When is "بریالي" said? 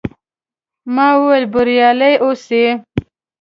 1.53-2.11